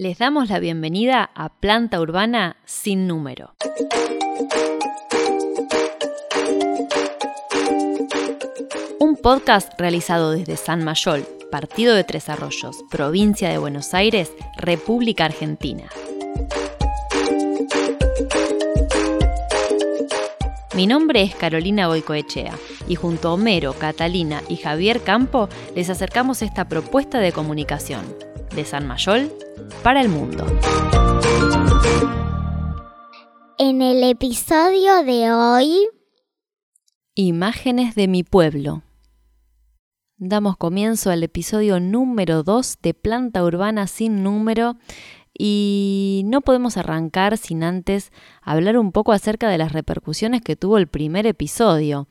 [0.00, 3.56] Les damos la bienvenida a Planta Urbana sin número.
[9.00, 15.24] Un podcast realizado desde San Mayol, Partido de Tres Arroyos, Provincia de Buenos Aires, República
[15.24, 15.88] Argentina.
[20.76, 22.54] Mi nombre es Carolina Boicoechea
[22.86, 28.27] y junto a Homero, Catalina y Javier Campo les acercamos esta propuesta de comunicación
[28.58, 29.32] de San Mayol
[29.84, 30.44] para el mundo.
[33.56, 35.88] En el episodio de hoy...
[37.14, 38.82] Imágenes de mi pueblo.
[40.16, 44.76] Damos comienzo al episodio número 2 de Planta Urbana sin número
[45.32, 48.10] y no podemos arrancar sin antes
[48.42, 52.08] hablar un poco acerca de las repercusiones que tuvo el primer episodio.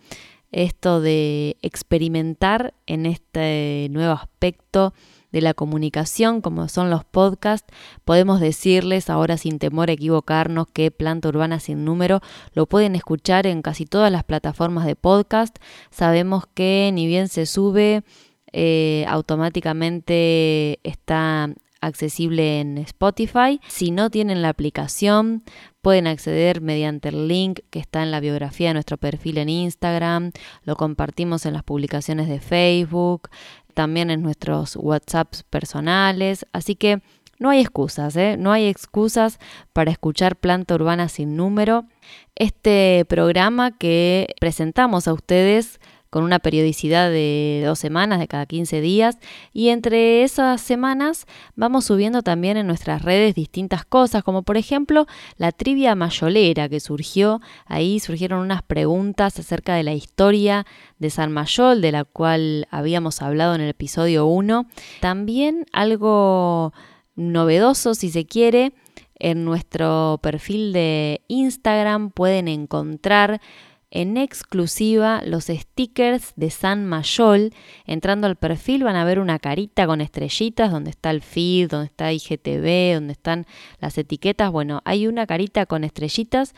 [0.54, 4.94] Esto de experimentar en este nuevo aspecto
[5.38, 7.72] de la comunicación, como son los podcasts,
[8.05, 12.22] podemos decirles ahora sin temor a equivocarnos que Planta Urbana sin número
[12.53, 15.58] lo pueden escuchar en casi todas las plataformas de podcast.
[15.92, 18.03] Sabemos que ni bien se sube,
[18.52, 23.59] eh, automáticamente está accesible en Spotify.
[23.67, 25.44] Si no tienen la aplicación,
[25.81, 30.31] pueden acceder mediante el link que está en la biografía de nuestro perfil en Instagram.
[30.64, 33.30] Lo compartimos en las publicaciones de Facebook
[33.78, 36.47] también en nuestros WhatsApps personales.
[36.52, 37.03] Así que
[37.38, 38.36] no hay excusas, ¿eh?
[38.36, 39.38] no hay excusas
[39.72, 41.86] para escuchar Planta Urbana sin número.
[42.34, 48.81] Este programa que presentamos a ustedes con una periodicidad de dos semanas, de cada 15
[48.81, 49.17] días,
[49.53, 55.05] y entre esas semanas vamos subiendo también en nuestras redes distintas cosas, como por ejemplo
[55.38, 60.66] la trivia mayolera que surgió, ahí surgieron unas preguntas acerca de la historia
[61.00, 64.67] de San Mayol, de la cual habíamos hablado en el episodio 1,
[65.02, 66.73] también algo
[67.16, 68.73] novedoso si se quiere,
[69.19, 73.41] en nuestro perfil de Instagram pueden encontrar
[73.90, 77.53] en exclusiva los stickers de San Mayol.
[77.86, 81.88] Entrando al perfil van a ver una carita con estrellitas donde está el feed, donde
[81.88, 83.46] está IGTV, donde están
[83.80, 84.52] las etiquetas.
[84.52, 86.53] Bueno, hay una carita con estrellitas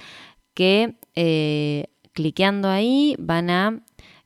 [0.54, 3.84] que eh, cliqueando ahí van a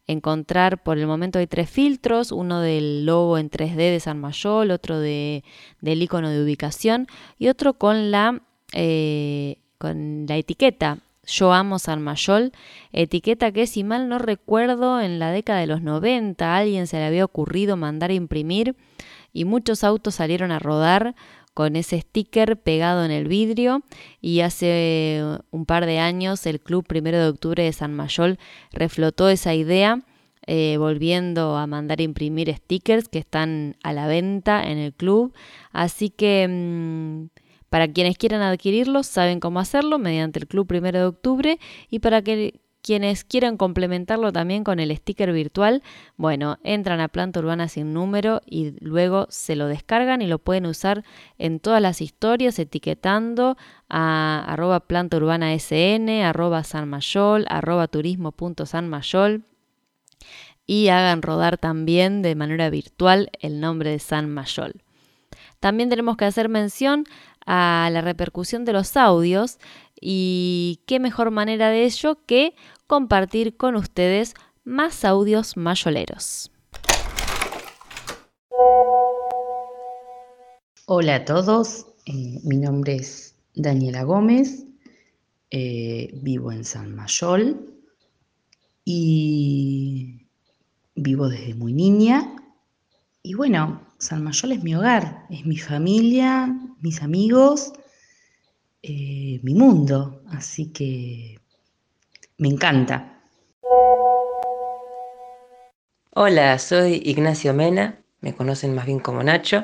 [0.07, 4.71] encontrar, por el momento hay tres filtros, uno del logo en 3D de San Mayol,
[4.71, 5.43] otro de,
[5.79, 8.41] del icono de ubicación y otro con la,
[8.73, 12.51] eh, con la etiqueta yo amo San Mayol,
[12.91, 16.97] etiqueta que si mal no recuerdo en la década de los 90 a alguien se
[16.97, 18.75] le había ocurrido mandar a imprimir
[19.31, 21.15] y muchos autos salieron a rodar
[21.53, 23.83] con ese sticker pegado en el vidrio
[24.21, 28.39] y hace un par de años el Club Primero de Octubre de San Mayol
[28.71, 30.01] reflotó esa idea
[30.45, 35.33] eh, volviendo a mandar a imprimir stickers que están a la venta en el club.
[35.71, 37.27] Así que mm,
[37.73, 42.21] para quienes quieran adquirirlos, saben cómo hacerlo mediante el Club Primero de Octubre y para
[42.21, 45.81] que quienes quieran complementarlo también con el sticker virtual,
[46.15, 50.67] bueno, entran a Planta Urbana sin número y luego se lo descargan y lo pueden
[50.67, 51.03] usar
[51.39, 53.57] en todas las historias etiquetando
[53.89, 59.45] a arroba planta urbana sn, arroba sanmayol, arroba turismo.sanmayol
[60.67, 64.83] y hagan rodar también de manera virtual el nombre de San Mayol.
[65.63, 67.05] También tenemos que hacer mención
[67.45, 69.59] a la repercusión de los audios
[69.99, 72.55] y qué mejor manera de ello que
[72.87, 74.33] compartir con ustedes
[74.63, 76.51] más audios mayoleros.
[80.85, 84.65] Hola a todos, eh, mi nombre es Daniela Gómez,
[85.49, 87.73] eh, vivo en San Mayol
[88.83, 90.27] y
[90.95, 92.42] vivo desde muy niña.
[93.25, 97.71] Y bueno, San Mayol es mi hogar, es mi familia, mis amigos,
[98.81, 101.39] eh, mi mundo, así que
[102.37, 103.21] me encanta.
[106.09, 109.63] Hola, soy Ignacio Mena, me conocen más bien como Nacho,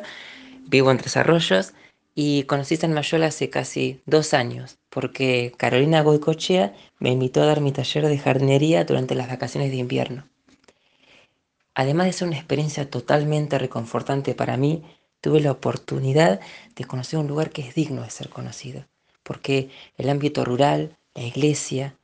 [0.69, 1.73] vivo en Tres Arroyos
[2.15, 7.59] y conocí San Mayol hace casi dos años, porque Carolina Goicochea me invitó a dar
[7.59, 10.29] mi taller de jardinería durante las vacaciones de invierno.
[11.79, 14.83] Además de ser una experiencia totalmente reconfortante para mí,
[15.21, 16.41] tuve la oportunidad
[16.75, 18.83] de conocer un lugar que es digno de ser conocido,
[19.23, 21.95] porque el ámbito rural, la iglesia,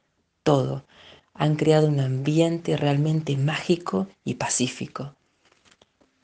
[0.43, 0.85] todo,
[1.33, 5.13] han creado un ambiente realmente mágico y pacífico.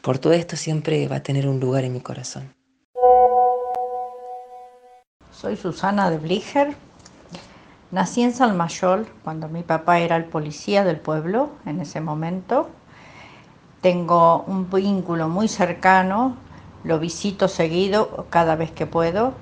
[0.01, 2.53] Por todo esto siempre va a tener un lugar en mi corazón.
[5.29, 6.73] Soy Susana de Bliger.
[7.91, 12.69] Nací en Salmayol cuando mi papá era el policía del pueblo en ese momento
[13.81, 16.37] tengo un vínculo muy cercano
[16.83, 19.33] lo visito seguido cada vez que puedo.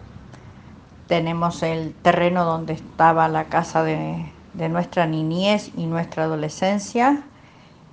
[1.08, 7.24] Tenemos el terreno donde estaba la casa de, de nuestra niñez y nuestra adolescencia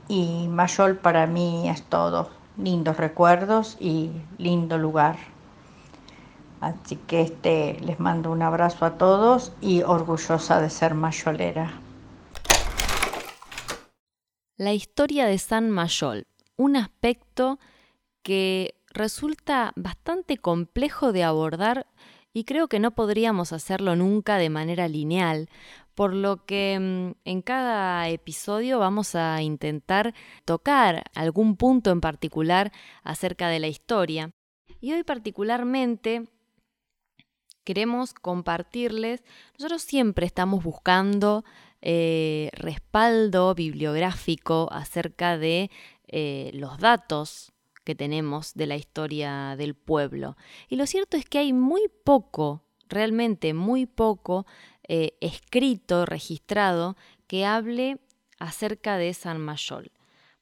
[0.09, 5.17] y Mayol para mí es todo, lindos recuerdos y lindo lugar.
[6.61, 11.81] Así que este, les mando un abrazo a todos y orgullosa de ser mayolera.
[14.57, 17.59] La historia de San Mayol, un aspecto
[18.23, 21.87] que resulta bastante complejo de abordar
[22.33, 25.49] y creo que no podríamos hacerlo nunca de manera lineal,
[25.95, 30.15] por lo que mm, en cada episodio vamos a intentar
[30.45, 34.31] tocar algún punto en particular acerca de la historia.
[34.81, 36.29] Y hoy particularmente
[37.65, 39.25] queremos compartirles,
[39.59, 41.45] nosotros siempre estamos buscando
[41.81, 45.71] eh, respaldo bibliográfico acerca de
[46.09, 47.53] eh, los datos
[47.85, 50.37] que tenemos de la historia del pueblo.
[50.69, 54.47] Y lo cierto es que hay muy poco, realmente muy poco,
[54.89, 57.99] eh, escrito, registrado, que hable
[58.39, 59.93] acerca de San Mayol.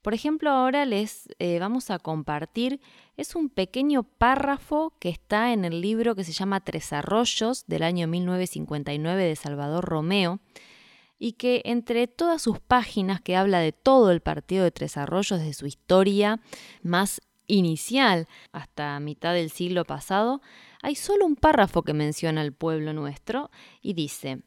[0.01, 2.79] Por ejemplo, ahora les eh, vamos a compartir,
[3.17, 7.81] es un pequeño párrafo que está en el libro que se llama Tres Arroyos del
[7.81, 10.39] año 1959 de Salvador Romeo,
[11.17, 15.39] y que entre todas sus páginas que habla de todo el partido de Tres Arroyos,
[15.39, 16.39] de su historia
[16.81, 20.41] más inicial hasta mitad del siglo pasado,
[20.81, 23.49] hay solo un párrafo que menciona al pueblo nuestro
[23.81, 24.43] y dice,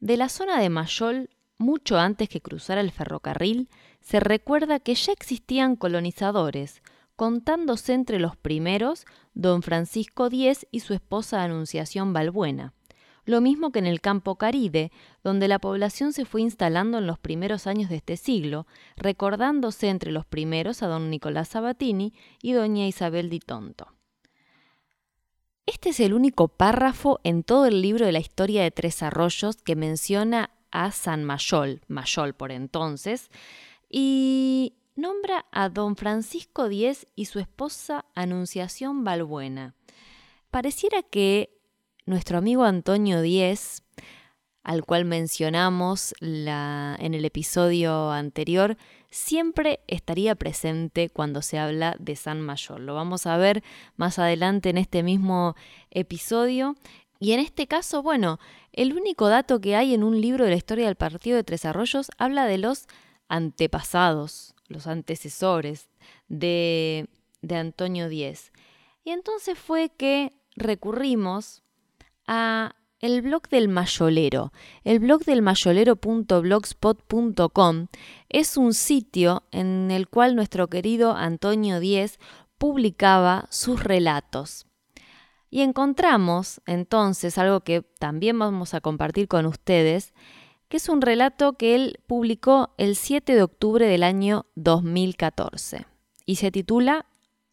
[0.00, 3.68] de la zona de Mayol, mucho antes que cruzara el ferrocarril,
[4.00, 6.82] se recuerda que ya existían colonizadores,
[7.14, 12.74] contándose entre los primeros don Francisco Díez y su esposa Anunciación Balbuena
[13.24, 14.90] lo mismo que en el campo Caribe,
[15.22, 18.66] donde la población se fue instalando en los primeros años de este siglo,
[18.96, 23.88] recordándose entre los primeros a don Nicolás Sabatini y doña Isabel Di Tonto.
[25.66, 29.56] Este es el único párrafo en todo el libro de la historia de Tres Arroyos
[29.56, 33.30] que menciona a San Mayol, Mayol por entonces,
[33.88, 39.74] y nombra a don Francisco Díez y su esposa Anunciación Balbuena.
[40.50, 41.61] Pareciera que
[42.06, 43.82] nuestro amigo Antonio Díez,
[44.62, 48.76] al cual mencionamos en el episodio anterior,
[49.10, 52.80] siempre estaría presente cuando se habla de San Mayor.
[52.80, 53.62] Lo vamos a ver
[53.96, 55.56] más adelante en este mismo
[55.90, 56.76] episodio.
[57.18, 58.38] Y en este caso, bueno,
[58.72, 61.64] el único dato que hay en un libro de la historia del Partido de Tres
[61.64, 62.86] Arroyos habla de los
[63.28, 65.88] antepasados, los antecesores
[66.28, 67.08] de,
[67.42, 68.52] de Antonio Díez.
[69.04, 71.62] Y entonces fue que recurrimos
[72.26, 74.52] a el blog del mayolero.
[74.84, 77.88] El blog del mayolero.blogspot.com
[78.28, 82.20] es un sitio en el cual nuestro querido Antonio Díez
[82.58, 84.68] publicaba sus relatos.
[85.50, 90.14] Y encontramos entonces algo que también vamos a compartir con ustedes,
[90.68, 95.86] que es un relato que él publicó el 7 de octubre del año 2014
[96.24, 97.04] y se titula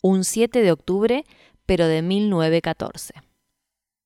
[0.02, 1.26] Un 7 de octubre,
[1.66, 3.29] pero de 1914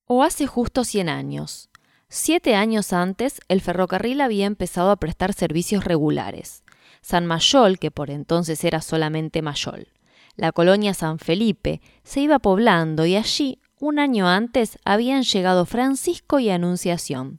[0.05, 1.69] o hace justo 100 años.
[2.09, 6.63] Siete años antes, el ferrocarril había empezado a prestar servicios regulares.
[7.01, 9.87] San Mayol, que por entonces era solamente Mayol.
[10.35, 16.39] La colonia San Felipe se iba poblando y allí, un año antes, habían llegado Francisco
[16.39, 17.37] y Anunciación.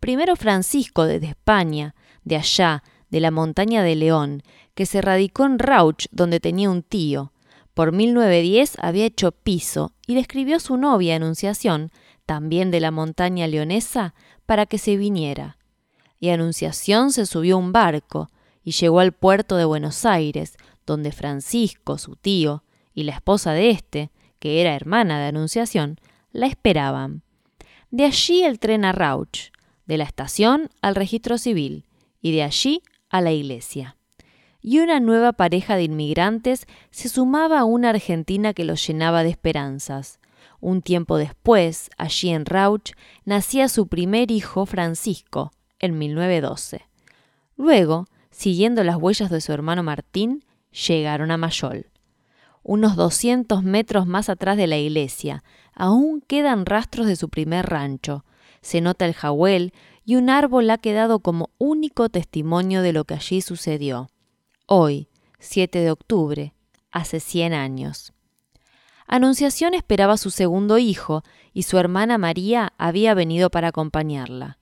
[0.00, 1.94] Primero Francisco desde España,
[2.24, 4.42] de allá, de la montaña de León,
[4.74, 7.32] que se radicó en Rauch, donde tenía un tío.
[7.78, 11.92] Por 1910 había hecho piso y le escribió a su novia Anunciación,
[12.26, 14.16] también de la montaña leonesa,
[14.46, 15.58] para que se viniera.
[16.18, 18.30] Y Anunciación se subió a un barco
[18.64, 20.56] y llegó al puerto de Buenos Aires,
[20.86, 26.00] donde Francisco, su tío, y la esposa de éste, que era hermana de Anunciación,
[26.32, 27.22] la esperaban.
[27.92, 29.52] De allí el tren a Rauch,
[29.86, 31.84] de la estación al registro civil,
[32.20, 33.97] y de allí a la iglesia
[34.68, 39.30] y una nueva pareja de inmigrantes se sumaba a una Argentina que los llenaba de
[39.30, 40.20] esperanzas.
[40.60, 42.92] Un tiempo después, allí en Rauch,
[43.24, 46.82] nacía su primer hijo, Francisco, en 1912.
[47.56, 50.44] Luego, siguiendo las huellas de su hermano Martín,
[50.86, 51.86] llegaron a Mayol.
[52.62, 58.26] Unos 200 metros más atrás de la iglesia, aún quedan rastros de su primer rancho.
[58.60, 59.72] Se nota el jahuel
[60.04, 64.10] y un árbol ha quedado como único testimonio de lo que allí sucedió
[64.68, 65.08] hoy,
[65.38, 66.54] 7 de octubre,
[66.90, 68.12] hace 100 años.
[69.06, 74.58] Anunciación esperaba su segundo hijo y su hermana María había venido para acompañarla.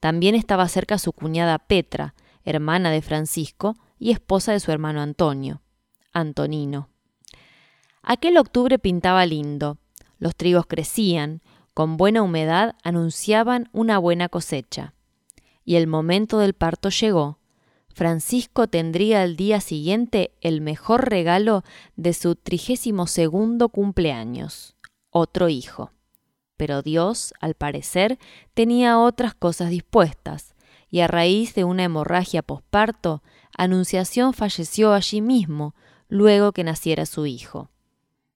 [0.00, 5.60] También estaba cerca su cuñada Petra, hermana de Francisco y esposa de su hermano Antonio,
[6.14, 6.88] Antonino.
[8.02, 9.76] Aquel octubre pintaba lindo.
[10.18, 11.42] Los trigos crecían,
[11.74, 14.94] con buena humedad anunciaban una buena cosecha.
[15.66, 17.39] Y el momento del parto llegó.
[17.92, 21.64] Francisco tendría el día siguiente el mejor regalo
[21.96, 24.76] de su trigésimo segundo cumpleaños,
[25.10, 25.92] otro hijo.
[26.56, 28.18] Pero Dios, al parecer,
[28.54, 30.54] tenía otras cosas dispuestas,
[30.90, 33.22] y a raíz de una hemorragia posparto,
[33.56, 35.74] Anunciación falleció allí mismo,
[36.08, 37.70] luego que naciera su hijo.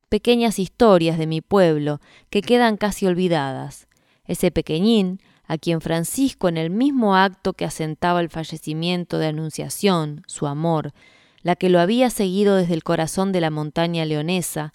[0.08, 3.88] Pequeñas historias de mi pueblo que quedan casi olvidadas.
[4.26, 10.22] Ese pequeñín, a quien Francisco en el mismo acto que asentaba el fallecimiento de Anunciación,
[10.26, 10.92] su amor,
[11.42, 14.72] la que lo había seguido desde el corazón de la montaña leonesa,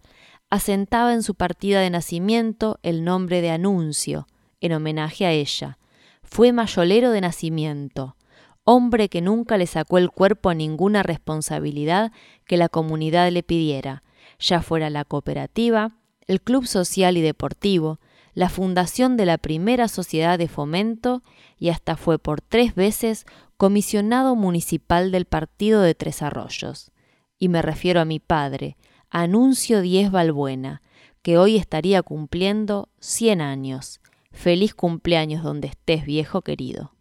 [0.50, 4.28] asentaba en su partida de nacimiento el nombre de Anuncio,
[4.62, 5.78] en homenaje a ella.
[6.24, 8.16] Fue mayolero de nacimiento,
[8.64, 12.12] hombre que nunca le sacó el cuerpo a ninguna responsabilidad
[12.46, 14.04] que la comunidad le pidiera,
[14.40, 15.92] ya fuera la cooperativa,
[16.28, 18.00] el club social y deportivo,
[18.40, 21.24] la fundación de la primera sociedad de fomento
[21.58, 23.26] y hasta fue por tres veces
[23.58, 26.94] comisionado municipal del partido de Tres Arroyos.
[27.38, 28.78] Y me refiero a mi padre,
[29.10, 30.82] Anuncio Diez Balbuena,
[31.22, 34.00] que hoy estaría cumpliendo cien años.
[34.32, 36.94] Feliz cumpleaños donde estés, viejo querido.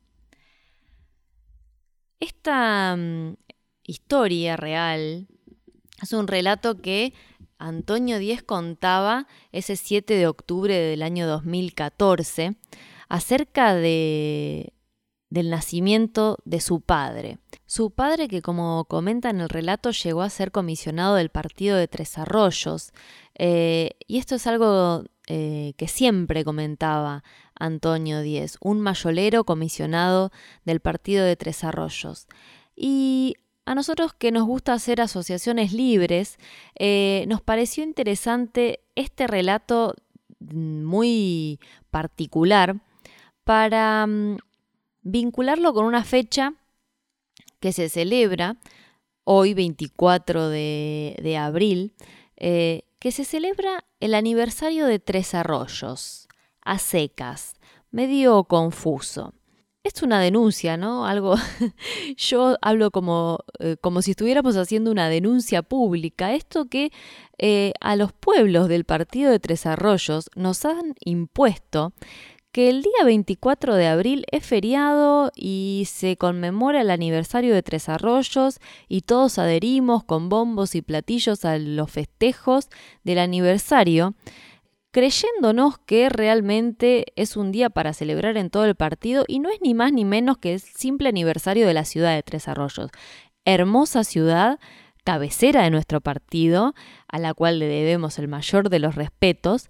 [2.19, 3.37] Esta mm,
[3.85, 5.29] historia real
[6.03, 7.15] es un relato que
[7.59, 12.57] Antonio Díez contaba ese 7 de octubre del año 2014
[13.09, 14.73] acerca de,
[15.31, 17.39] del nacimiento de su padre.
[17.67, 21.89] Su padre que como comenta en el relato llegó a ser comisionado del partido de
[21.89, 22.93] Tres Arroyos.
[23.35, 27.25] Eh, y esto es algo eh, que siempre comentaba
[27.55, 30.33] Antonio Díez, un mayolero comisionado
[30.65, 32.27] del partido de Tres Arroyos.
[32.75, 33.37] Y
[33.69, 36.39] a nosotros que nos gusta hacer asociaciones libres,
[36.79, 39.95] eh, nos pareció interesante este relato
[40.41, 41.61] muy
[41.91, 42.77] particular
[43.45, 44.39] para mm,
[45.03, 46.55] vincularlo con una fecha
[47.61, 48.57] que se celebra
[49.25, 51.93] hoy 24 de, abril,
[52.39, 56.27] eh, que se celebra el aniversario de Tres Arroyos,
[56.63, 57.53] a secas,
[57.91, 59.35] medio confuso.
[59.95, 61.07] Es una denuncia, ¿no?
[61.07, 61.37] Algo.
[62.19, 66.35] Yo hablo como, eh, como si estuviéramos haciendo una denuncia pública.
[66.35, 66.93] Esto que
[67.39, 71.95] eh, a los pueblos del partido de Tres Arroyos nos han impuesto
[72.53, 77.89] que el día 24 de abril es feriado y se conmemora el aniversario de Tres
[77.89, 82.69] Arroyos y todos adherimos con bombos y platillos a los festejos
[83.05, 84.15] del aniversario,
[84.91, 89.61] creyéndonos que realmente es un día para celebrar en todo el partido y no es
[89.61, 92.91] ni más ni menos que el simple aniversario de la ciudad de Tres Arroyos.
[93.45, 94.59] Hermosa ciudad,
[95.05, 96.75] cabecera de nuestro partido,
[97.07, 99.69] a la cual le debemos el mayor de los respetos,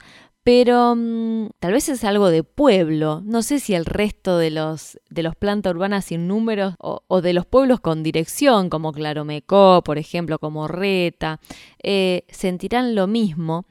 [0.49, 3.21] pero mm, tal vez es algo de pueblo.
[3.23, 7.35] No sé si el resto de los, de los plantas urbanas sin números o, de
[7.35, 11.39] los pueblos con dirección, como Claromecó, por ejemplo, como Reta,
[11.83, 13.67] eh, sentirán lo mismo.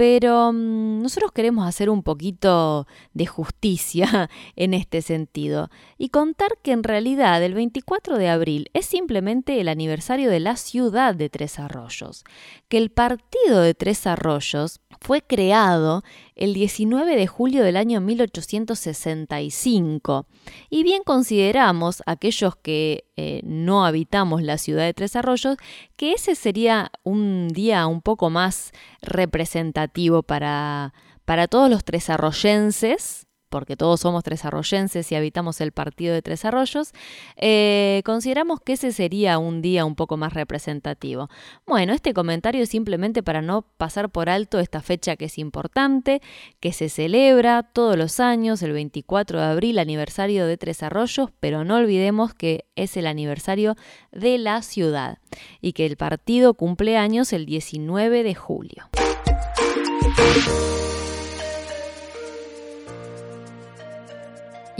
[0.00, 6.72] Pero mm, nosotros queremos hacer un poquito de justicia en este sentido y contar que
[6.72, 11.58] en realidad el 24 de abril es simplemente el aniversario de la ciudad de Tres
[11.58, 12.24] Arroyos,
[12.70, 16.02] que el partido de Tres Arroyos fue creado
[16.40, 20.26] el 19 de julio del año 1865.
[20.68, 25.56] Y bien consideramos, aquellos que eh, no habitamos la ciudad de Tres Arroyos,
[25.96, 30.92] que ese sería un día un poco más representativo para,
[31.24, 36.44] para todos los tresarroyenses porque todos somos tres arroyenses y habitamos el partido de Tres
[36.44, 36.92] Arroyos,
[37.36, 41.28] eh, consideramos que ese sería un día un poco más representativo.
[41.66, 46.22] Bueno, este comentario es simplemente para no pasar por alto esta fecha que es importante,
[46.60, 51.64] que se celebra todos los años, el 24 de abril, aniversario de Tres Arroyos, pero
[51.64, 53.76] no olvidemos que es el aniversario
[54.12, 55.18] de la ciudad
[55.60, 58.88] y que el partido cumple años el 19 de julio.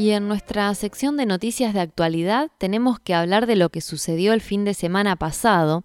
[0.00, 4.32] Y en nuestra sección de noticias de actualidad tenemos que hablar de lo que sucedió
[4.32, 5.84] el fin de semana pasado,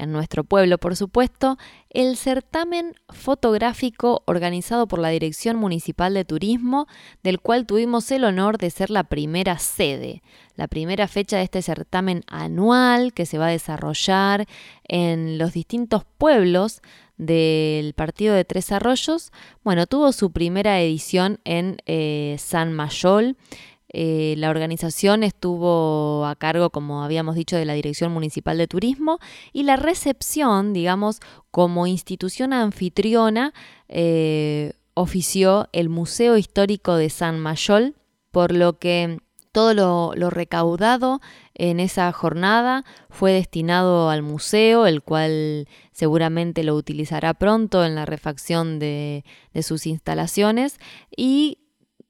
[0.00, 1.58] en nuestro pueblo por supuesto,
[1.90, 6.86] el certamen fotográfico organizado por la Dirección Municipal de Turismo,
[7.22, 10.22] del cual tuvimos el honor de ser la primera sede,
[10.56, 14.46] la primera fecha de este certamen anual que se va a desarrollar
[14.88, 16.80] en los distintos pueblos
[17.16, 19.30] del partido de Tres Arroyos,
[19.62, 23.36] bueno, tuvo su primera edición en eh, San Mayol
[23.92, 29.18] Eh, la organización estuvo a cargo, como habíamos dicho, de la Dirección Municipal de Turismo
[29.52, 31.20] y la recepción, digamos,
[31.50, 33.52] como institución anfitriona,
[33.88, 37.96] eh, ofició el Museo Histórico de San Mayol,
[38.30, 39.18] por lo que
[39.52, 41.20] todo lo, recaudado
[41.54, 48.06] en esa jornada fue destinado al museo, el cual seguramente lo utilizará pronto en la
[48.06, 49.24] refacción de,
[49.62, 50.78] sus instalaciones
[51.14, 51.58] y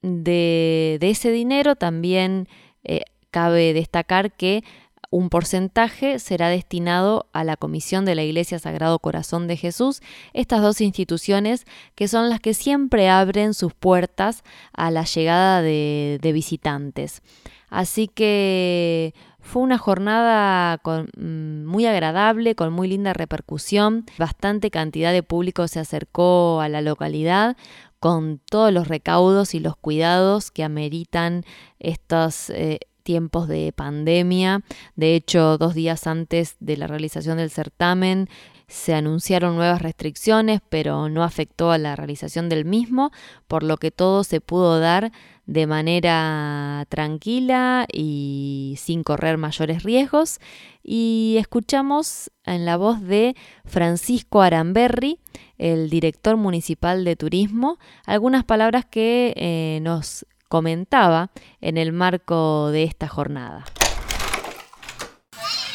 [0.01, 2.47] de, ese dinero también
[2.83, 4.63] eh, cabe destacar que
[5.11, 10.01] un porcentaje será destinado a la Comisión de la Iglesia Sagrado Corazón de Jesús,
[10.33, 11.65] estas dos instituciones
[11.95, 14.43] que son las que siempre abren sus puertas
[14.73, 17.21] a la llegada de, visitantes.
[17.69, 24.05] Así que fue una jornada mm, muy agradable, con muy linda repercusión.
[24.17, 27.57] Bastante cantidad de público se acercó a la localidad
[28.01, 31.45] con todos los recaudos y los cuidados que ameritan
[31.79, 34.63] estos eh, tiempos de pandemia.
[34.95, 38.27] De hecho, dos días antes de la realización del certamen
[38.67, 43.11] se anunciaron nuevas restricciones, pero no afectó a la realización del mismo,
[43.47, 45.11] por lo que todo se pudo dar
[45.45, 50.39] de manera tranquila y sin correr mayores riesgos.
[50.81, 55.19] Y escuchamos en la voz de Francisco Aramberri,
[55.61, 61.29] el director municipal de turismo, algunas palabras que eh, nos comentaba
[61.61, 63.63] en el marco de esta jornada.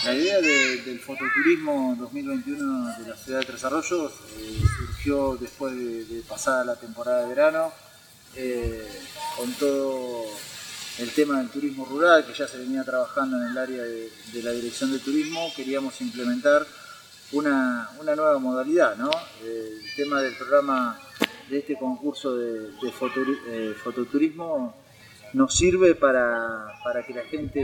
[0.05, 6.21] La idea del fototurismo 2021 de la ciudad de Tres Arroyos eh, surgió después de,
[6.29, 7.73] pasada la temporada de verano,
[8.35, 8.87] eh,
[9.37, 10.25] con todo
[10.99, 14.11] el tema del turismo rural que ya se venía trabajando en el área de,
[14.43, 16.67] la dirección de turismo, queríamos implementar
[17.33, 19.11] una, nueva modalidad, ¿no?
[19.45, 20.99] El tema del programa
[21.49, 22.71] de este concurso de,
[23.49, 24.75] eh, fototurismo
[25.33, 26.73] nos sirve para,
[27.07, 27.61] que la gente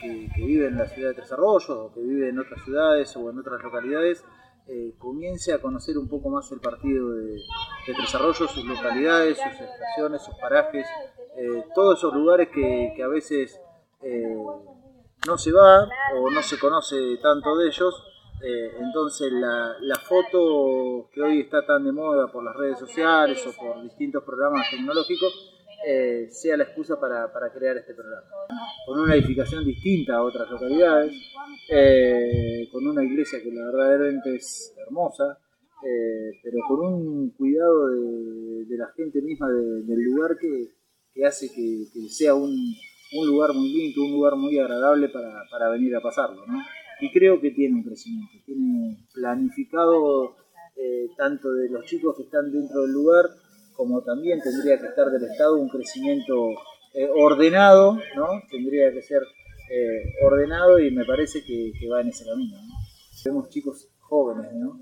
[0.00, 3.30] que, vive en la ciudad de Tres Arroyos o que vive en otras ciudades o
[3.30, 4.24] en otras localidades
[4.68, 7.40] eh, comience a conocer un poco más el partido de,
[7.86, 10.86] Tres Arroyos, sus localidades, sus estaciones, sus parajes,
[11.36, 13.60] eh, todos esos lugares que, a veces
[15.26, 18.02] no se va o no se conoce tanto de ellos
[18.42, 23.52] eh, entonces la, foto que hoy está tan de moda por las redes sociales o
[23.52, 28.26] por distintos programas tecnológicos eh, sea la excusa para, crear este programa.
[28.86, 31.12] Con una edificación distinta a otras localidades,
[31.70, 35.38] eh, con una iglesia que la verdaderamente es hermosa,
[36.42, 42.54] pero con un cuidado de, la gente misma del lugar que, hace que, sea un,
[43.26, 46.44] lugar muy lindo, un lugar muy agradable para, venir a pasarlo.
[47.00, 50.36] Y creo que tiene un crecimiento, tiene planificado
[50.76, 53.26] eh, tanto de los chicos que están dentro del lugar
[53.74, 56.50] como también tendría que estar del Estado un crecimiento
[56.92, 58.26] eh, ordenado, ¿no?
[58.50, 59.22] Tendría que ser
[59.70, 62.56] eh, ordenado y me parece que, va en ese camino.
[63.24, 64.80] Vemos chicos jóvenes, ¿no?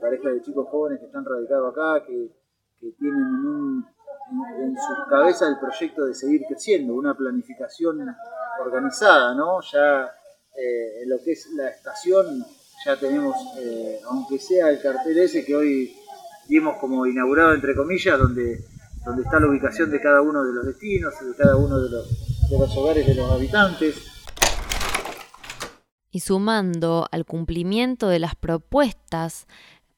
[0.00, 2.30] parejas de chicos jóvenes que están radicados acá, que,
[2.78, 3.84] tienen en,
[4.62, 7.98] en, su cabeza el proyecto de seguir creciendo, una planificación
[8.60, 9.60] organizada, ¿no?
[9.72, 10.08] Ya
[10.56, 12.44] eh, lo que es la estación
[12.84, 15.96] ya tenemos, eh, aunque sea el cartel ese que hoy
[16.48, 18.64] vimos como inaugurado entre comillas, donde,
[19.04, 22.50] donde está la ubicación de cada uno de los destinos, de cada uno de los,
[22.50, 23.96] de los hogares de los habitantes.
[26.10, 29.46] Y sumando al cumplimiento de las propuestas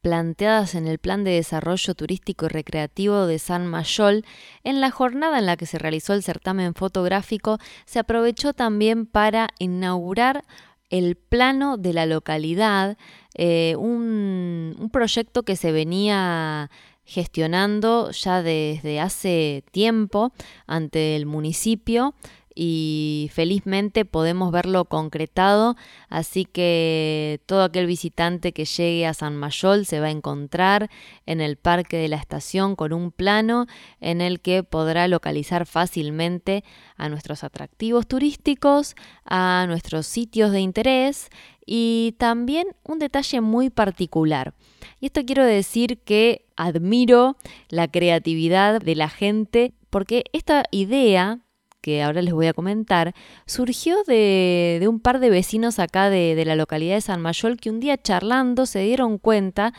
[0.05, 4.27] planteadas en el Plan de Desarrollo Turístico y Recreativo de San Mayol,
[4.63, 9.49] en la jornada en la que se realizó el certamen fotográfico, se aprovechó también para
[9.59, 10.45] inaugurar
[10.91, 12.99] el plano de la localidad,
[13.35, 16.71] eh, un, un proyecto que se venía
[17.07, 20.33] gestionando ya desde hace tiempo
[20.67, 22.15] ante el municipio
[22.55, 25.77] y felizmente podemos verlo concretado,
[26.09, 30.91] así que todo aquel visitante que llegue a San Mayol se va a encontrar
[31.27, 33.67] en el parque de la estación con un plano
[34.01, 36.65] en el que podrá localizar fácilmente
[36.97, 41.31] a nuestros atractivos turísticos, a nuestros sitios de interés
[41.67, 44.55] y también un detalle muy particular.
[45.01, 47.37] Y esto quiero decir que admiro
[47.69, 51.41] la creatividad de la gente porque esta idea
[51.85, 56.47] que ahora les voy a comentar, surgió de, un par de vecinos acá de, de,
[56.47, 59.75] la localidad de San Mayol que un día charlando se dieron cuenta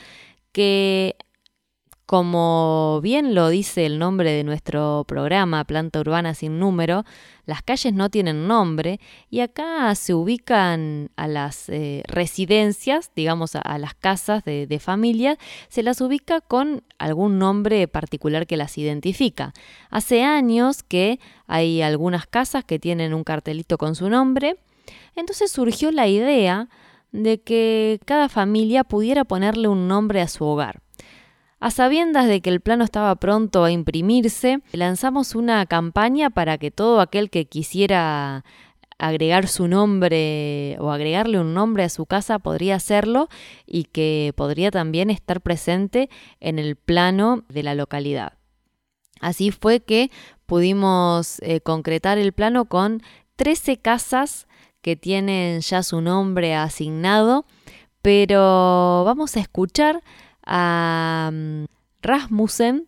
[0.52, 1.16] que
[2.06, 7.04] Como bien lo dice el nombre de nuestro programa, Planta Urbana sin número,
[7.48, 9.00] las calles no tienen nombre
[9.32, 15.40] y acá se ubican a las eh, residencias, digamos a, las casas de, de, familia,
[15.68, 19.52] se las ubica con algún nombre particular que las identifica.
[19.90, 24.58] Hace años que hay algunas casas que tienen un cartelito con su nombre,
[25.16, 26.70] entonces surgió la idea
[27.12, 30.85] de que cada familia pudiera ponerle un nombre a su hogar.
[31.66, 36.70] A sabiendas de que el plano estaba pronto a imprimirse, lanzamos una campaña para que
[36.70, 38.46] todo aquel que quisiera
[39.00, 43.30] agregar su nombre o agregarle un nombre a su casa podría hacerlo
[43.66, 48.34] y que podría también estar presente en el plano de la localidad.
[49.20, 50.12] Así fue que
[50.46, 53.02] pudimos eh, concretar el plano con
[53.38, 54.48] 13 casas
[54.84, 57.48] que tienen ya su nombre asignado,
[58.04, 60.04] pero vamos a escuchar
[60.46, 61.66] a mm,
[62.02, 62.88] Rasmussen,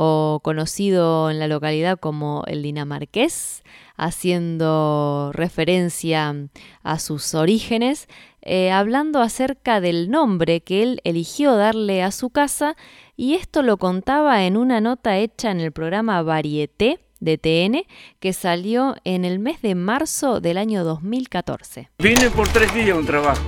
[0.00, 3.64] o conocido en la localidad como el dinamarqués,
[3.96, 6.36] haciendo referencia
[6.84, 8.06] a sus orígenes,
[8.42, 12.76] eh, hablando acerca del nombre que él eligió darle a su casa,
[13.16, 17.84] y esto lo contaba en una nota hecha en el programa Varieté de TN
[18.20, 21.90] que salió en el mes de marzo del año 2014.
[21.98, 23.42] Vine por tres días a un trabajo.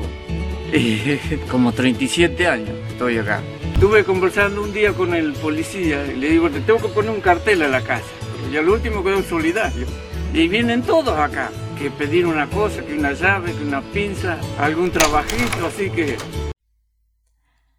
[1.50, 3.42] como 37 años estoy acá.
[3.74, 7.20] Estuve conversando un día con el policía y le digo, te tengo que poner un
[7.20, 8.06] cartel a la casa.
[8.52, 9.86] Y al último quedó un solidario.
[10.32, 14.90] Y vienen todos acá, que pedir una cosa, que una llave, que una pinza, algún
[14.90, 16.16] trabajito, así que...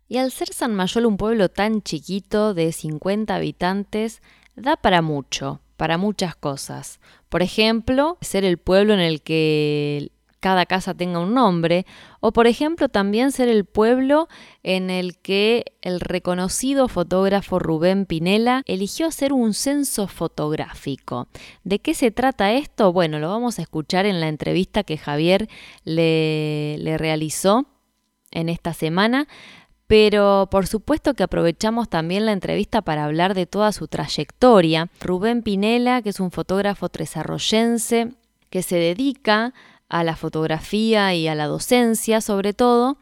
[0.10, 4.22] Y al ser San Mayol un pueblo tan chiquito de 50 habitantes,
[4.56, 7.00] da para mucho, para muchas cosas.
[7.30, 11.86] Por ejemplo, ser el pueblo en el que cada casa tenga un nombre,
[12.20, 14.28] o por ejemplo también ser el pueblo
[14.64, 21.28] en el que el reconocido fotógrafo Rubén Pinela eligió hacer un censo fotográfico.
[21.64, 22.92] ¿De qué se trata esto?
[22.92, 25.48] Bueno, lo vamos a escuchar en la entrevista que Javier
[25.86, 27.68] le, le realizó
[28.32, 29.28] en esta semana
[29.86, 34.90] pero por supuesto que aprovechamos también la entrevista para hablar de toda su trayectoria.
[35.02, 38.14] Rubén Pinela, que es un fotógrafo tresarroyense
[38.50, 39.54] que se dedica
[39.92, 42.98] a la fotografía y a la docencia sobre todo,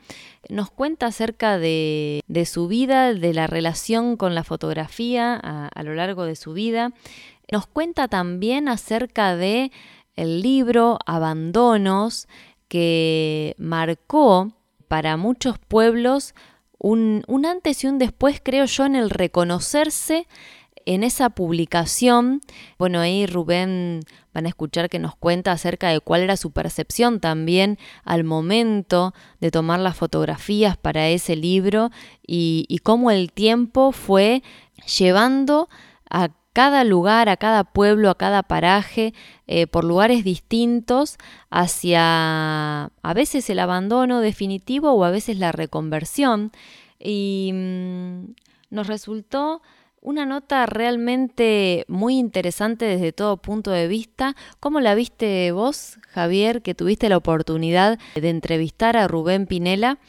[0.49, 6.25] nos cuenta acerca de, su vida, de la relación con la fotografía a, lo largo
[6.25, 6.91] de su vida.
[7.51, 9.71] Nos cuenta también acerca de
[10.15, 12.27] el libro Abandonos
[12.67, 14.51] que marcó
[14.87, 16.33] para muchos pueblos
[16.79, 20.27] un antes y un después, creo yo, en el reconocerse
[20.89, 22.41] en esa publicación,
[22.79, 23.99] bueno, ahí Rubén
[24.33, 29.13] van a escuchar que nos cuenta acerca de cuál era su percepción también al momento
[29.39, 31.91] de tomar las fotografías para ese libro
[32.25, 34.41] y, cómo el tiempo fue
[34.97, 35.69] llevando
[36.09, 39.13] a cada lugar, a cada pueblo, a cada paraje,
[39.45, 41.17] eh, por lugares distintos,
[41.51, 46.51] hacia a veces el abandono definitivo o a veces la reconversión.
[46.97, 48.33] Y mm,
[48.71, 49.61] nos resultó
[50.01, 54.35] una nota realmente muy interesante desde todo punto de vista.
[54.59, 59.99] ¿Cómo la viste vos, Javier, que tuviste la oportunidad de entrevistar a Rubén Pinela?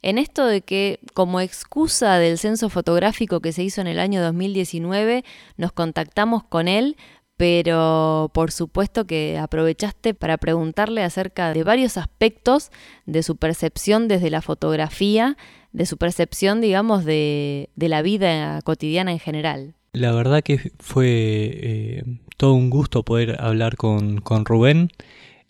[0.00, 4.22] En esto de que, como excusa del censo fotográfico que se hizo en el año
[4.22, 5.24] 2019,
[5.56, 6.96] nos contactamos con él,
[7.36, 12.70] pero por supuesto que aprovechaste para preguntarle acerca de varios aspectos
[13.06, 15.36] de su percepción desde la fotografía
[15.78, 19.74] de su percepción, digamos, de, la vida cotidiana en general.
[19.92, 22.02] La verdad que fue eh,
[22.36, 24.90] todo un gusto poder hablar con, Rubén.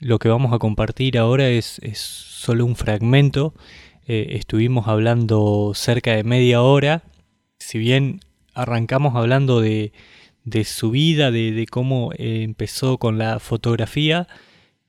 [0.01, 3.55] Lo que vamos a compartir ahora es, solo un fragmento.
[4.07, 7.05] Eh, estuvimos hablando cerca de media hora.
[7.59, 8.21] Si bien
[8.53, 9.93] arrancamos hablando de,
[10.67, 14.29] su vida, de, cómo eh, empezó con la fotografía,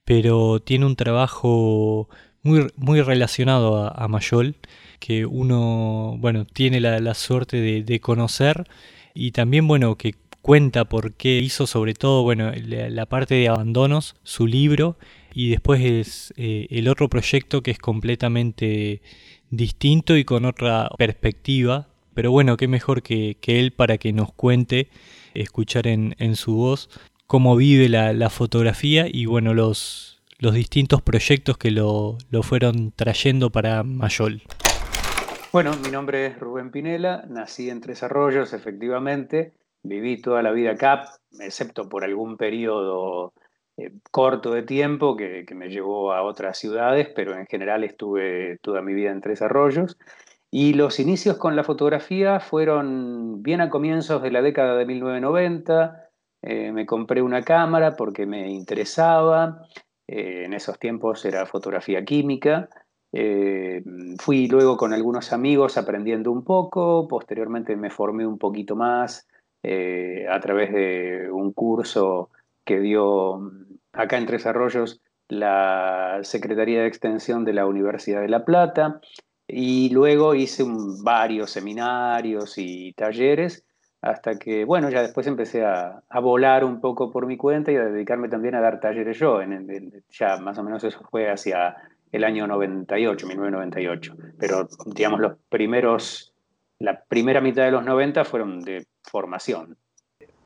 [0.03, 2.09] pero tiene un trabajo
[2.43, 4.57] muy, muy relacionado a Mayol
[4.99, 8.67] que uno, bueno, tiene la, suerte de, conocer
[9.13, 14.15] y también, bueno, que cuenta por qué hizo sobre todo, bueno, la, parte de abandonos,
[14.23, 14.97] su libro,
[15.33, 19.01] y después es eh, el otro proyecto que es completamente
[19.49, 24.89] distinto y con otra perspectiva, pero bueno, qué mejor que, él para que nos cuente,
[25.33, 26.89] escuchar en, su voz
[27.27, 33.51] cómo vive la, fotografía y bueno, los, los distintos proyectos que lo, lo fueron trayendo
[33.51, 34.41] para Mayol.
[35.51, 40.73] Bueno, mi nombre es Rubén Pinela, nací en Tres Arroyos, efectivamente, viví toda la vida
[40.73, 41.09] acá,
[41.39, 43.33] excepto por algún periodo
[43.75, 48.83] eh, corto de tiempo que, me llevó a otras ciudades, pero en general estuve toda
[48.83, 49.97] mi vida en Tres Arroyos.
[50.51, 56.09] Y los inicios con la fotografía fueron bien a comienzos de la década de 1990.
[56.43, 59.63] Eh, me compré una cámara porque me interesaba.
[60.07, 62.69] Eh, en esos tiempos era fotografía química.
[63.11, 63.83] Eh,
[64.19, 67.07] fui luego con algunos amigos aprendiendo un poco.
[67.07, 69.27] Posteriormente me formé un poquito más
[69.61, 72.29] a través de un curso
[72.63, 73.41] que dio
[73.91, 78.99] acá en Tres Arroyos la Secretaría de Extensión de la Universidad de La Plata.
[79.47, 80.63] Y luego hice
[81.03, 83.63] varios seminarios y talleres
[84.01, 87.85] hasta que, bueno, ya después empecé a, volar un poco por mi cuenta y a
[87.85, 89.41] dedicarme también a dar talleres yo.
[89.41, 91.75] En, ya más o menos eso fue hacia
[92.11, 94.15] el año 98, 1998.
[94.39, 96.33] Pero, digamos, los primeros,
[96.79, 99.77] la primera mitad de los 90 fueron de formación.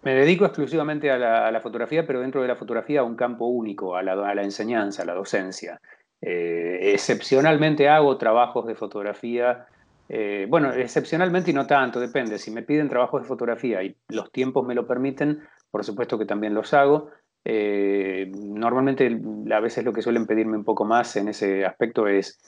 [0.03, 1.17] Me dedico exclusivamente a
[1.51, 5.05] la, fotografía, pero dentro de la fotografía a un campo único, a la, enseñanza, a
[5.05, 5.79] la docencia.
[6.21, 9.65] Eh, excepcionalmente hago trabajos de fotografía,
[10.09, 12.37] eh, bueno, excepcionalmente y no tanto, depende.
[12.37, 16.25] Si me piden trabajos de fotografía y los tiempos me lo permiten, por supuesto que
[16.25, 17.09] también los hago.
[17.45, 19.19] Eh, normalmente
[19.51, 22.39] a veces lo que suelen pedirme un poco más en ese aspecto es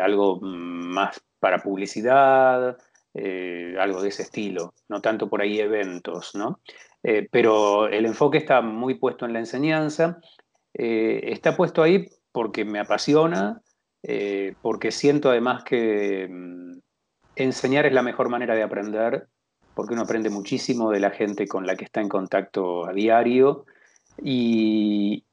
[0.00, 2.78] algo más para publicidad,
[3.78, 6.60] algo de ese estilo, no tanto por ahí eventos, ¿no?
[7.30, 10.20] pero el enfoque está muy puesto en la enseñanza,
[10.72, 13.62] está puesto ahí porque me apasiona,
[14.06, 16.78] eh, porque siento además que mm,
[17.36, 19.28] enseñar es la mejor manera de aprender,
[19.74, 23.64] porque uno aprende muchísimo de la gente con la que está en contacto a diario
[24.22, 25.24] y,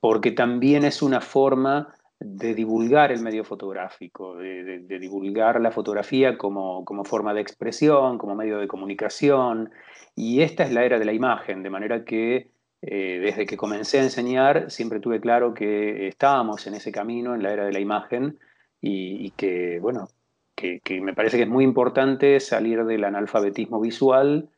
[0.00, 6.84] porque también es una forma de divulgar el medio fotográfico, de, divulgar la fotografía como,
[7.04, 9.70] forma de expresión, como medio de comunicación.
[10.14, 12.50] Y esta es la era de la imagen, de manera que
[12.82, 17.42] eh, desde que comencé a enseñar, siempre tuve claro que estábamos en ese camino, en
[17.42, 18.38] la era de la imagen,
[18.80, 20.08] y, que, bueno,
[20.54, 24.48] que, me parece que es muy importante salir del analfabetismo visual,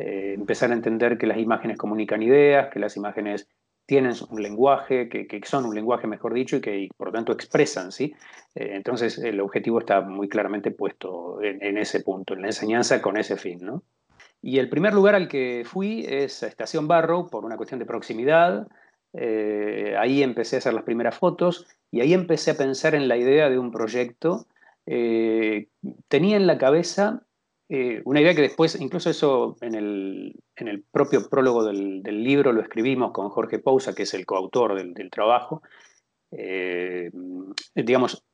[0.00, 3.48] eh, empezar a entender que las imágenes comunican ideas, que las imágenes
[3.84, 7.90] tienen un lenguaje, que, son un lenguaje, mejor dicho, y que por lo tanto expresan,
[7.90, 8.14] ¿sí?
[8.54, 13.16] Eh, entonces el objetivo está muy claramente puesto en, ese punto, en la enseñanza con
[13.16, 13.82] ese fin, ¿no?
[14.40, 17.86] Y el primer lugar al que fui es a Estación Barrow por una cuestión de
[17.86, 18.68] proximidad.
[19.14, 23.16] Eh, ahí empecé a hacer las primeras fotos y ahí empecé a pensar en la
[23.16, 24.46] idea de un proyecto.
[24.86, 25.68] Eh,
[26.06, 27.22] tenía en la cabeza
[27.68, 32.52] eh, una idea que después, incluso eso en el, en el propio prólogo del, libro
[32.52, 35.62] lo escribimos con Jorge Pousa, que es el coautor del, del trabajo.
[37.74, 38.24] digamos,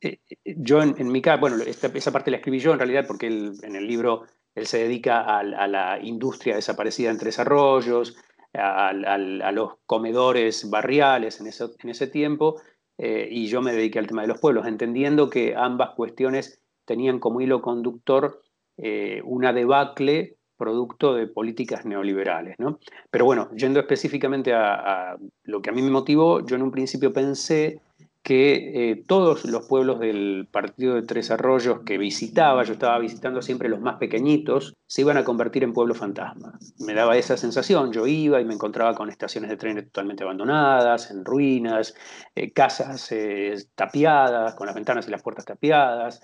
[0.44, 3.86] yo en, mi caso, bueno, esa parte la escribí yo en realidad porque en el
[3.86, 8.16] libro él se dedica a, la industria desaparecida en Tres Arroyos,
[8.52, 12.60] a, los comedores barriales en, en ese tiempo,
[12.98, 17.18] eh, y yo me dediqué al tema de los pueblos, entendiendo que ambas cuestiones tenían
[17.18, 18.40] como hilo conductor
[18.76, 22.56] eh, una debacle producto de políticas neoliberales.
[22.58, 22.78] ¿no?
[23.10, 27.12] Pero bueno, yendo específicamente a, lo que a mí me motivó, yo en un principio
[27.12, 27.80] pensé
[28.22, 33.42] que eh, todos los pueblos del partido de Tres Arroyos que visitaba, yo estaba visitando
[33.42, 36.58] siempre los más pequeñitos, se iban a convertir en pueblos fantasma.
[36.78, 41.10] Me daba esa sensación, yo iba y me encontraba con estaciones de trenes totalmente abandonadas,
[41.10, 41.94] en ruinas,
[42.34, 46.22] eh, casas eh, tapiadas, con las ventanas y las puertas tapiadas,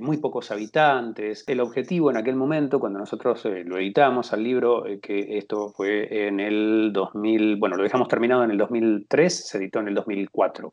[0.00, 1.44] muy pocos habitantes.
[1.46, 6.38] El objetivo en aquel momento, cuando nosotros lo editamos al libro, que esto fue en
[6.40, 10.72] el 2000, bueno, lo dejamos terminado en el 2003, se editó en el 2004.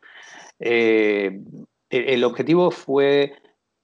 [0.60, 1.42] Eh,
[1.92, 3.34] el objetivo fue,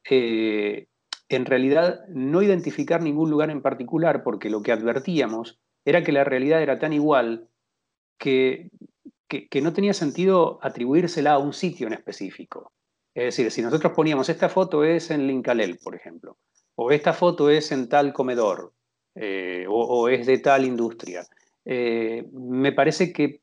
[0.09, 0.87] eh,
[1.27, 6.23] en realidad, no identificar ningún lugar en particular, porque lo que advertíamos era que la
[6.23, 7.49] realidad era tan igual
[8.17, 8.69] que,
[9.27, 12.71] que, no tenía sentido atribuírsela a un sitio en específico.
[13.17, 16.37] Es decir, si nosotros poníamos esta foto es en Lincalel, por ejemplo,
[16.75, 18.73] o esta foto es en tal comedor,
[19.15, 21.25] eh, o, es de tal industria,
[21.65, 23.41] me parece que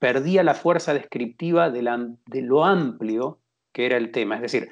[0.00, 1.82] perdía la fuerza descriptiva de,
[2.42, 3.38] lo amplio
[3.72, 4.34] que era el tema.
[4.34, 4.68] Es decir,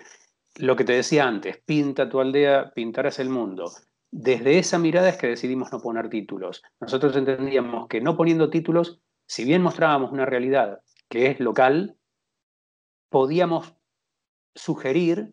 [0.57, 3.71] lo que te decía antes, pinta tu aldea, pintarás el mundo.
[4.11, 6.65] Desde esa mirada es que decidimos no poner títulos.
[6.81, 11.97] Nosotros entendíamos que no poniendo títulos, si bien mostrábamos una realidad que es local,
[13.09, 13.77] podíamos
[14.57, 15.33] sugerir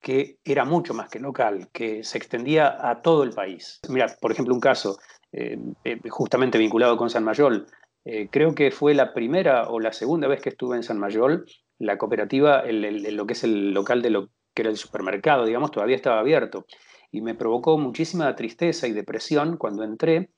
[0.00, 3.80] que era mucho más que local, que se extendía a todo el país.
[3.88, 4.98] Mira, por ejemplo, un caso
[5.32, 7.66] eh, eh, justamente vinculado con San Mayol,
[8.04, 11.46] eh, creo que fue la primera o la segunda vez que estuve en San Mayol,
[11.78, 15.96] la cooperativa, lo que es el local de lo que era el supermercado, digamos, todavía
[15.96, 16.66] estaba abierto.
[17.10, 20.30] Y me provocó muchísima tristeza y depresión cuando entré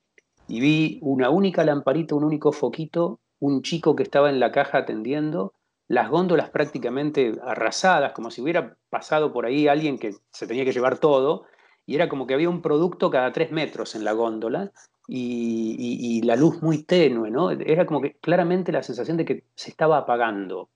[0.47, 4.79] y vi una única lamparita, un único foquito, un chico que estaba en la caja
[4.79, 5.55] atendiendo,
[5.89, 10.73] las góndolas prácticamente arrasadas, como si hubiera pasado por ahí alguien que se tenía que
[10.73, 11.45] llevar todo,
[11.87, 14.73] y era como que había un producto cada tres metros en la góndola
[15.07, 17.53] y, la luz muy tenue, ¿no?
[17.53, 20.71] Era como que claramente la sensación de que se estaba apagando.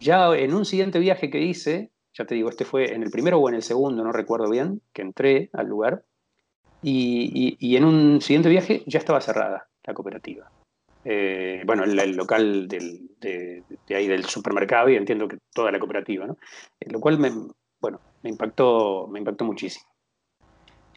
[0.00, 3.38] Ya en un siguiente viaje que hice, ya te digo, este fue en el primero
[3.38, 6.04] o en el segundo, no recuerdo bien, que entré al lugar,
[6.82, 10.50] y en un siguiente viaje ya estaba cerrada la cooperativa.
[11.04, 16.36] Eh, bueno, el, local de, ahí del supermercado y entiendo que toda la cooperativa, ¿no?
[16.78, 17.30] Eh, lo cual me,
[17.80, 19.86] bueno, me, impactó, me impactó muchísimo.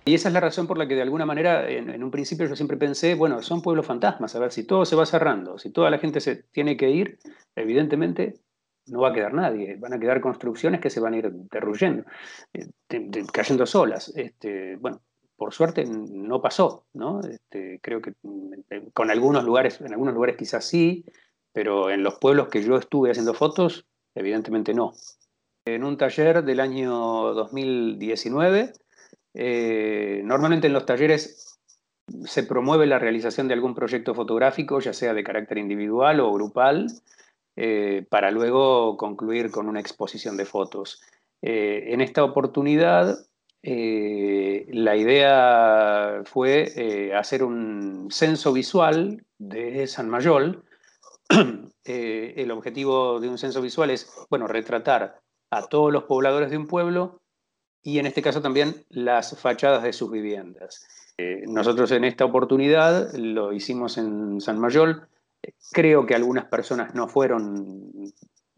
[0.05, 2.55] Y esa es la razón por la que de alguna manera en, un principio yo
[2.57, 5.89] siempre pensé, bueno, son pueblos fantasmas, a ver, si todo se va cerrando, si toda
[5.89, 7.19] la gente se tiene que ir,
[7.55, 8.33] evidentemente
[8.87, 12.03] no va a quedar nadie, van a quedar construcciones que se van a ir derruyendo,
[12.51, 12.67] eh,
[13.31, 14.11] cayendo solas.
[14.13, 15.01] Este, bueno,
[15.35, 17.21] por suerte no pasó, ¿no?
[17.21, 21.05] Este, creo que mm, con algunos lugares, en algunos lugares quizás sí,
[21.51, 24.93] pero en los pueblos que yo estuve haciendo fotos, evidentemente no.
[25.65, 28.73] En un taller del año 2019,
[29.33, 31.57] eh, normalmente en los talleres
[32.25, 36.87] se promueve la realización de algún proyecto fotográfico, ya sea de carácter individual o grupal,
[37.55, 41.01] eh, para luego concluir con una exposición de fotos.
[41.41, 43.17] Eh, en esta oportunidad
[43.65, 50.63] eh, la idea fue eh, hacer un censo visual de San Mayol.
[51.85, 56.55] Eh, el objetivo de un censo visual es, bueno, retratar a todos los pobladores de
[56.55, 57.19] un pueblo
[57.81, 60.87] y en este caso también las fachadas de sus viviendas.
[61.45, 65.09] nosotros en esta oportunidad lo hicimos en San Mayol.
[65.73, 67.91] Creo que algunas personas no fueron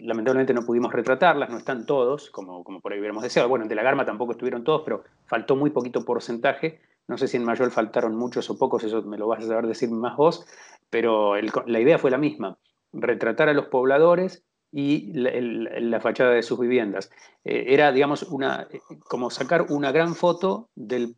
[0.05, 3.49] lamentablemente no pudimos retratarlas, no están todos, como, como por ahí hubiéramos deseado.
[3.49, 6.79] Bueno, en De la Garma tampoco estuvieron todos, pero faltó muy poquito porcentaje.
[7.07, 9.67] No sé si en Mayor faltaron muchos o pocos, eso me lo vas a saber
[9.67, 10.45] decir más vos,
[10.89, 12.57] pero la idea fue la misma,
[12.93, 14.43] retratar a los pobladores
[14.77, 17.09] y la, fachada de sus viviendas.
[17.45, 21.15] Eh, era, digamos, una, eh, como sacar una gran foto del,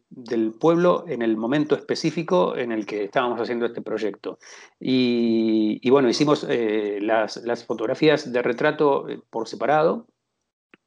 [0.60, 4.38] pueblo en el momento específico en el que estábamos haciendo este proyecto.
[4.80, 10.06] Y, bueno, hicimos eh, las, las, fotografías de retrato por separado,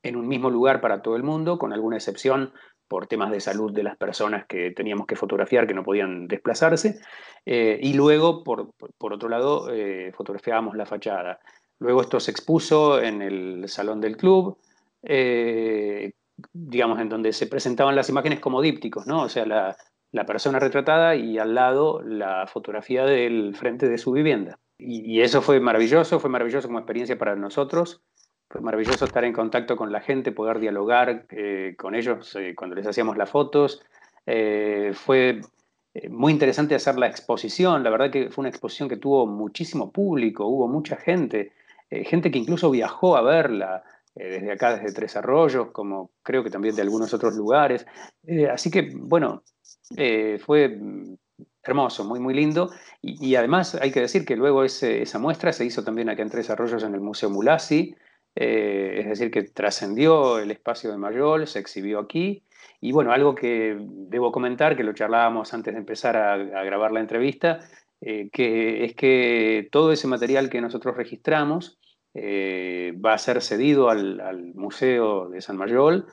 [0.04, 2.52] en un mismo lugar para todo el mundo, con alguna excepción
[2.87, 7.00] por temas de salud de las personas que teníamos que fotografiar, que no podían desplazarse.
[7.44, 9.68] y luego, por, por otro lado,
[10.12, 11.40] fotografiábamos la fachada.
[11.81, 14.59] Luego esto se expuso en el salón del club,
[15.03, 16.12] eh,
[16.53, 19.23] digamos, en donde se presentaban las imágenes como dípticos, ¿no?
[19.23, 24.59] O sea, la, persona retratada y al lado la fotografía del frente de su vivienda.
[24.79, 28.03] Y, eso fue maravilloso, fue maravilloso como experiencia para nosotros.
[28.51, 32.77] Fue maravilloso estar en contacto con la gente, poder dialogar eh, con ellos eh, cuando
[32.77, 33.83] les hacíamos las fotos.
[34.27, 35.40] fue
[36.11, 37.83] muy interesante hacer la exposición.
[37.83, 41.53] La verdad que fue una exposición que tuvo muchísimo público, hubo mucha gente.
[41.90, 43.83] Eh, gente que incluso viajó a verla
[44.14, 47.87] eh, desde acá, desde Tres Arroyos, como creo que también de algunos otros lugares.
[48.26, 49.42] Eh, así que, bueno,
[50.44, 50.79] fue
[51.62, 52.70] hermoso, muy, muy lindo.
[53.03, 56.48] Y, además hay que decir que luego esa muestra se hizo también acá en Tres
[56.48, 57.94] Arroyos en el Museo Mulasi,
[58.35, 62.44] es decir, que trascendió el espacio de Mayol, se exhibió aquí.
[62.81, 67.00] Y bueno, algo que debo comentar, que lo charlábamos antes de empezar a grabar la
[67.00, 67.61] entrevista,
[68.00, 71.80] que es que todo ese material que nosotros registramos
[72.14, 76.07] eh, va a ser cedido al, Museo de San Mayol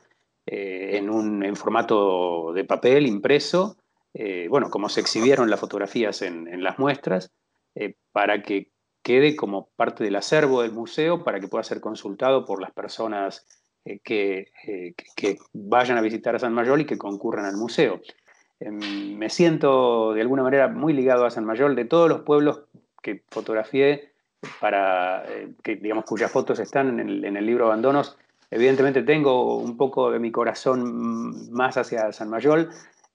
[0.46, 3.76] eh, en, un, formato de papel impreso,
[4.48, 7.30] bueno, como se exhibieron las fotografías en, las muestras,
[8.10, 12.60] para que quede como parte del acervo del museo, para que pueda ser consultado por
[12.60, 13.46] las personas
[14.02, 14.50] que,
[15.14, 18.00] que, vayan a visitar a San Mayol y que concurran al museo.
[18.60, 22.62] Em, me siento de alguna manera muy ligado a San Mayol, de todos los pueblos
[23.02, 24.12] que fotografié,
[24.60, 28.16] para, eh, que, digamos, cuyas fotos están en el, libro Abandonos,
[28.50, 32.70] evidentemente tengo un poco de mi corazón más hacia San Mayol.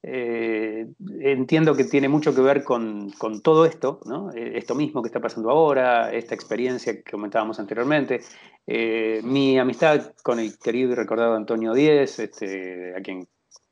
[0.05, 0.85] Eh,
[1.21, 4.01] entiendo que tiene mucho que ver con, todo esto,
[4.35, 8.21] eh, esto mismo que está pasando ahora, esta experiencia que comentábamos anteriormente,
[9.23, 13.27] mi amistad con el querido y recordado Antonio Díez, este, a quien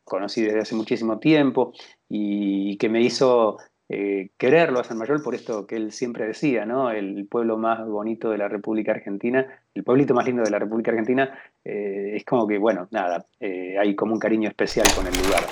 [0.05, 1.73] conocí desde hace muchísimo tiempo
[2.07, 3.57] y que me hizo
[3.93, 6.91] eh, quererlo a San Mayol por esto que él siempre decía, ¿no?
[6.91, 10.91] El pueblo más bonito de la República Argentina, el pueblito más lindo de la República
[10.91, 15.13] Argentina, eh, es como que, bueno, nada, eh, hay como un cariño especial con el
[15.13, 15.43] lugar.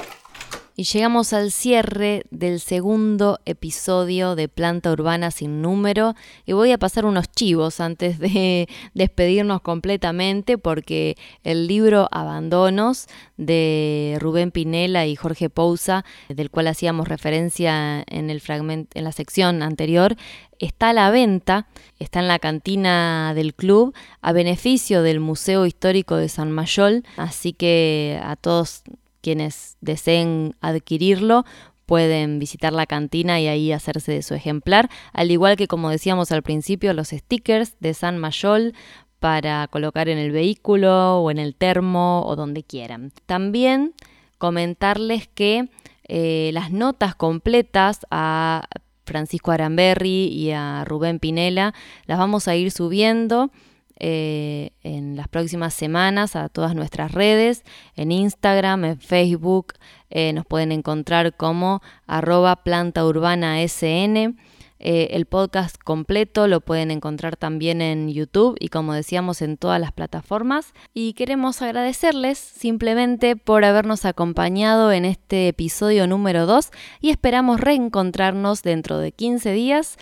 [0.79, 6.15] Y llegamos al cierre del segundo episodio de Planta Urbana sin número.
[6.45, 14.15] Y voy a pasar unos chivos antes de despedirnos completamente porque el libro Abandonos de
[14.21, 20.15] Rubén Pinela y Jorge Pousa, del cual hacíamos referencia en el en la sección anterior,
[20.59, 21.67] está a la venta,
[21.99, 27.51] está en la cantina del club a beneficio del Museo Histórico de San Mayol, así
[27.51, 28.83] que a todos
[29.21, 31.45] quienes deseen adquirirlo
[31.85, 36.31] pueden visitar la cantina y ahí hacerse de su ejemplar, al igual que como decíamos
[36.31, 38.73] al principio, los stickers de San Mayol
[39.19, 43.11] para colocar en el vehículo o en el termo o donde quieran.
[43.25, 43.93] También
[44.37, 45.69] comentarles que
[46.07, 48.67] eh, las notas completas a
[49.05, 51.73] Francisco Aramberri y a Rubén Pinela
[52.05, 53.51] las vamos a ir subiendo
[53.99, 57.63] eh, en las próximas semanas a todas nuestras redes,
[57.95, 59.73] en Instagram, en Facebook,
[60.09, 64.35] eh, nos pueden encontrar como arroba planta SN.
[64.81, 69.81] Eh, el podcast completo lo pueden encontrar también en YouTube y como decíamos en todas
[69.81, 70.73] las plataformas.
[70.93, 76.69] Y queremos agradecerles simplemente por habernos acompañado en este episodio número 2
[77.01, 79.97] y esperamos reencontrarnos dentro de 15 días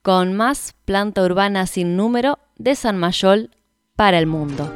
[0.00, 3.50] con más planta urbana sin número de San Mayol
[3.96, 4.72] para el mundo.